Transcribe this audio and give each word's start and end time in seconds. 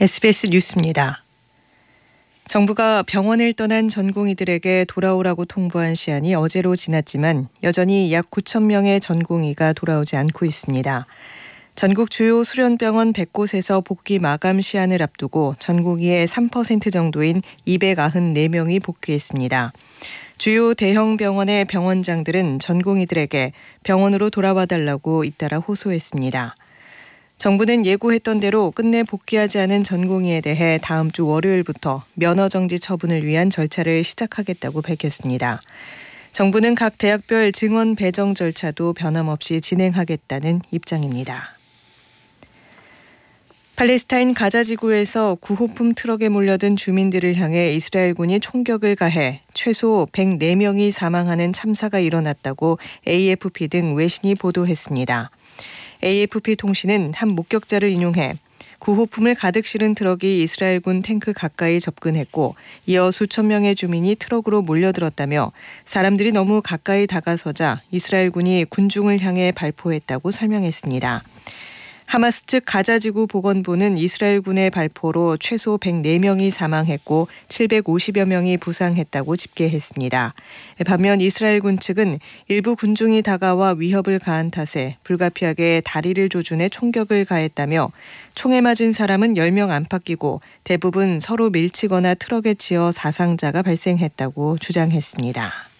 SBS 0.00 0.48
뉴스입니다. 0.50 1.22
정부가 2.48 3.04
병원을 3.04 3.52
떠난 3.52 3.86
전공의들에게 3.86 4.86
돌아오라고 4.88 5.44
통보한 5.44 5.94
시한이 5.94 6.34
어제로 6.34 6.74
지났지만 6.74 7.46
여전히 7.62 8.12
약 8.12 8.28
9천 8.28 8.64
명의 8.64 8.98
전공의가 8.98 9.72
돌아오지 9.72 10.16
않고 10.16 10.46
있습니다. 10.46 11.06
전국 11.76 12.10
주요 12.10 12.42
수련병원 12.42 13.12
100곳에서 13.12 13.84
복귀 13.84 14.18
마감 14.18 14.60
시한을 14.60 15.00
앞두고 15.00 15.54
전공의의 15.60 16.26
3% 16.26 16.92
정도인 16.92 17.40
294명이 17.64 18.82
복귀했습니다. 18.82 19.72
주요 20.38 20.74
대형 20.74 21.16
병원의 21.16 21.66
병원장들은 21.66 22.58
전공의들에게 22.58 23.52
병원으로 23.84 24.30
돌아와 24.30 24.66
달라고 24.66 25.22
잇따라 25.22 25.58
호소했습니다. 25.58 26.56
정부는 27.38 27.84
예고했던 27.84 28.40
대로 28.40 28.70
끝내 28.70 29.02
복귀하지 29.02 29.58
않은 29.58 29.84
전공의에 29.84 30.40
대해 30.40 30.78
다음 30.82 31.10
주 31.10 31.26
월요일부터 31.26 32.04
면허 32.14 32.48
정지 32.48 32.78
처분을 32.78 33.24
위한 33.26 33.50
절차를 33.50 34.02
시작하겠다고 34.04 34.82
밝혔습니다. 34.82 35.60
정부는 36.32 36.74
각 36.74 36.98
대학별 36.98 37.52
증원 37.52 37.94
배정 37.94 38.34
절차도 38.34 38.94
변함없이 38.94 39.60
진행하겠다는 39.60 40.62
입장입니다. 40.70 41.54
팔레스타인 43.76 44.34
가자 44.34 44.62
지구에서 44.62 45.36
구호품 45.40 45.94
트럭에 45.94 46.28
몰려든 46.28 46.76
주민들을 46.76 47.36
향해 47.36 47.72
이스라엘군이 47.72 48.38
총격을 48.38 48.94
가해 48.94 49.40
최소 49.52 50.06
104명이 50.12 50.92
사망하는 50.92 51.52
참사가 51.52 51.98
일어났다고 51.98 52.78
AFP 53.08 53.66
등 53.66 53.96
외신이 53.96 54.36
보도했습니다. 54.36 55.30
AFP 56.04 56.56
통신은 56.56 57.12
한 57.14 57.30
목격자를 57.30 57.88
인용해 57.88 58.36
구호품을 58.78 59.34
가득 59.34 59.66
실은 59.66 59.94
트럭이 59.94 60.42
이스라엘군 60.42 61.00
탱크 61.00 61.32
가까이 61.32 61.80
접근했고 61.80 62.54
이어 62.86 63.10
수천 63.10 63.46
명의 63.46 63.74
주민이 63.74 64.16
트럭으로 64.16 64.60
몰려들었다며 64.60 65.52
사람들이 65.86 66.32
너무 66.32 66.60
가까이 66.62 67.06
다가서자 67.06 67.80
이스라엘군이 67.90 68.66
군중을 68.66 69.20
향해 69.22 69.52
발포했다고 69.52 70.30
설명했습니다. 70.30 71.22
하마스 72.06 72.46
측 72.46 72.62
가자지구 72.64 73.26
보건부는 73.26 73.96
이스라엘군의 73.96 74.70
발포로 74.70 75.36
최소 75.38 75.78
104명이 75.78 76.50
사망했고 76.50 77.28
750여 77.48 78.26
명이 78.26 78.58
부상했다고 78.58 79.36
집계했습니다. 79.36 80.34
반면 80.86 81.20
이스라엘군 81.20 81.78
측은 81.78 82.18
일부 82.48 82.76
군중이 82.76 83.22
다가와 83.22 83.74
위협을 83.78 84.18
가한 84.18 84.50
탓에 84.50 84.96
불가피하게 85.02 85.82
다리를 85.84 86.28
조준해 86.28 86.68
총격을 86.68 87.24
가했다며 87.24 87.90
총에 88.34 88.60
맞은 88.60 88.92
사람은 88.92 89.34
10명 89.34 89.70
안팎이고 89.70 90.40
대부분 90.62 91.18
서로 91.20 91.50
밀치거나 91.50 92.14
트럭에 92.14 92.54
치여 92.54 92.92
사상자가 92.92 93.62
발생했다고 93.62 94.58
주장했습니다. 94.58 95.73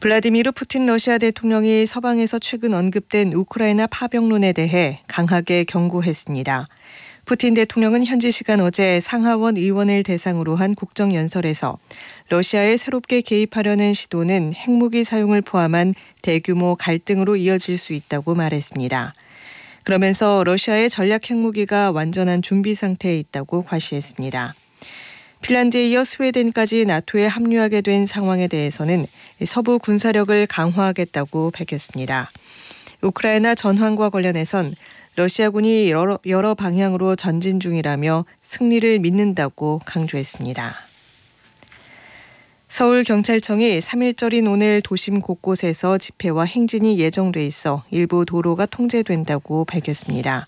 블라디미르 0.00 0.52
푸틴 0.52 0.86
러시아 0.86 1.18
대통령이 1.18 1.84
서방에서 1.84 2.38
최근 2.38 2.72
언급된 2.72 3.34
우크라이나 3.34 3.86
파병론에 3.86 4.54
대해 4.54 5.00
강하게 5.06 5.64
경고했습니다. 5.64 6.66
푸틴 7.26 7.52
대통령은 7.52 8.06
현지 8.06 8.30
시간 8.30 8.62
어제 8.62 8.98
상하원 8.98 9.58
의원을 9.58 10.02
대상으로 10.02 10.56
한 10.56 10.74
국정연설에서 10.74 11.76
러시아에 12.30 12.78
새롭게 12.78 13.20
개입하려는 13.20 13.92
시도는 13.92 14.54
핵무기 14.54 15.04
사용을 15.04 15.42
포함한 15.42 15.92
대규모 16.22 16.76
갈등으로 16.76 17.36
이어질 17.36 17.76
수 17.76 17.92
있다고 17.92 18.34
말했습니다. 18.34 19.12
그러면서 19.84 20.42
러시아의 20.44 20.88
전략 20.88 21.30
핵무기가 21.30 21.90
완전한 21.90 22.40
준비 22.40 22.74
상태에 22.74 23.18
있다고 23.18 23.64
과시했습니다. 23.64 24.54
핀란드에 25.42 25.88
이어 25.88 26.04
스웨덴까지 26.04 26.84
나토에 26.84 27.26
합류하게 27.26 27.80
된 27.80 28.06
상황에 28.06 28.46
대해서는 28.46 29.06
서부 29.46 29.78
군사력을 29.78 30.46
강화하겠다고 30.46 31.50
밝혔습니다. 31.50 32.30
우크라이나 33.00 33.54
전황과 33.54 34.10
관련해선 34.10 34.74
러시아군이 35.16 35.90
여러, 35.90 36.18
여러 36.26 36.54
방향으로 36.54 37.16
전진 37.16 37.58
중이라며 37.58 38.26
승리를 38.42 38.98
믿는다고 39.00 39.80
강조했습니다. 39.84 40.89
서울경찰청이 42.70 43.80
3일절인 43.80 44.48
오늘 44.48 44.80
도심 44.80 45.20
곳곳에서 45.20 45.98
집회와 45.98 46.44
행진이 46.44 47.00
예정돼 47.00 47.44
있어 47.44 47.82
일부 47.90 48.24
도로가 48.24 48.66
통제된다고 48.66 49.64
밝혔습니다. 49.64 50.46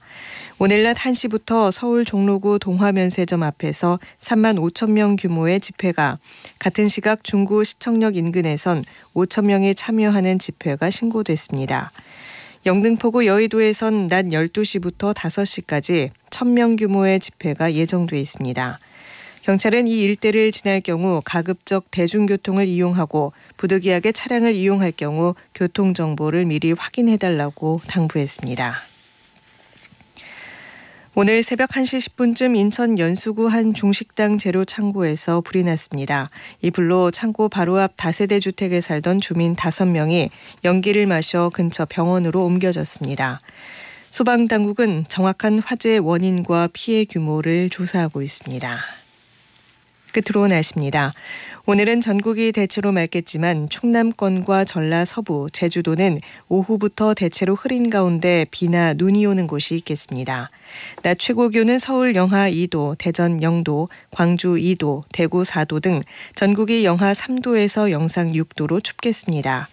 오늘 0.61 0.85
낮 0.85 0.97
1시부터 0.97 1.73
서울 1.73 2.05
종로구 2.05 2.61
동화면세점 2.61 3.43
앞에서 3.43 3.99
3만 4.21 4.57
5천 4.57 4.93
명 4.93 5.17
규모의 5.17 5.59
집회가 5.59 6.19
같은 6.61 6.87
시각 6.87 7.25
중구 7.25 7.65
시청역 7.65 8.15
인근에선 8.15 8.85
5천 9.15 9.47
명이 9.47 9.75
참여하는 9.75 10.39
집회가 10.39 10.91
신고됐습니다. 10.91 11.91
영등포구 12.65 13.27
여의도에선 13.27 14.07
낮 14.07 14.27
12시부터 14.27 15.13
5시까지 15.13 16.11
1000명 16.31 16.79
규모의 16.79 17.19
집회가 17.19 17.73
예정돼 17.73 18.21
있습니다. 18.21 18.79
경찰은 19.43 19.89
이 19.89 20.01
일대를 20.03 20.53
지날 20.53 20.81
경우 20.81 21.21
가급적 21.25 21.91
대중교통을 21.91 22.69
이용하고 22.69 23.33
부득이하게 23.57 24.13
차량을 24.13 24.55
이용할 24.55 24.93
경우 24.93 25.35
교통 25.53 25.95
정보를 25.95 26.45
미리 26.45 26.71
확인해 26.71 27.17
달라고 27.17 27.81
당부했습니다. 27.89 28.83
오늘 31.15 31.43
새벽 31.43 31.71
1시 31.71 32.09
10분쯤 32.09 32.57
인천 32.57 33.01
연수구 33.01 33.49
한 33.49 33.75
중식당 33.75 34.39
재료 34.39 34.65
창고에서 34.65 35.41
불이 35.41 35.65
났습니다. 35.65 36.31
이 36.63 36.71
불로 36.71 37.11
창고 37.11 37.49
바로 37.49 37.79
앞 37.81 37.95
다세대 37.97 38.39
주택에 38.39 38.81
살던 38.81 39.21
주민 39.21 39.57
5명이 39.57 40.31
연기를 40.65 41.07
마셔 41.07 41.51
근처 41.53 41.85
병원으로 41.85 42.45
옮겨졌습니다. 42.45 43.41
소방당국은 44.11 45.05
정확한 45.09 45.59
화재 45.59 45.99
원인과 45.99 46.69
피해 46.73 47.05
규모를 47.05 47.69
조사하고 47.71 48.23
있습니다. 48.23 49.02
끝으로 50.13 50.47
날씨입니다. 50.47 51.13
오늘은 51.65 52.01
전국이 52.01 52.51
대체로 52.51 52.91
맑겠지만 52.91 53.69
충남권과 53.69 54.65
전라 54.65 55.05
서부, 55.05 55.49
제주도는 55.53 56.21
오후부터 56.49 57.15
대체로 57.15 57.55
흐린 57.55 57.89
가운데 57.89 58.47
비나 58.51 58.95
눈이 58.95 59.25
오는 59.27 59.47
곳이 59.47 59.77
있겠습니다. 59.77 60.51
낮 61.03 61.19
최고 61.19 61.49
기온은 61.49 61.79
서울 61.79 62.15
영하 62.17 62.51
2도, 62.51 62.97
대전 62.99 63.39
0도, 63.41 63.89
광주 64.11 64.55
2도, 64.55 65.05
대구 65.13 65.43
4도 65.43 65.81
등 65.81 66.03
전국이 66.35 66.85
영하 66.85 67.13
3도에서 67.13 67.91
영상 67.91 68.33
6도로 68.33 68.83
춥겠습니다. 68.83 69.69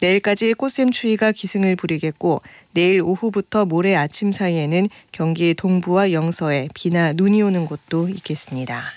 내일까지 0.00 0.52
꽃샘 0.54 0.90
추위가 0.90 1.32
기승을 1.32 1.74
부리겠고 1.74 2.42
내일 2.72 3.00
오후부터 3.00 3.64
모레 3.64 3.96
아침 3.96 4.30
사이에는 4.30 4.88
경기 5.10 5.54
동부와 5.54 6.12
영서에 6.12 6.68
비나 6.74 7.12
눈이 7.14 7.42
오는 7.42 7.64
곳도 7.66 8.08
있겠습니다. 8.10 8.92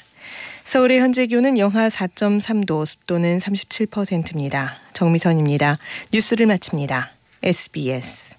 서울의 0.70 1.00
현재 1.00 1.26
기온은 1.26 1.58
영하 1.58 1.90
4.3도, 1.90 2.86
습도는 2.86 3.40
37%입니다. 3.40 4.76
정미선입니다. 4.94 5.80
뉴스를 6.14 6.46
마칩니다. 6.46 7.10
SBS 7.42 8.39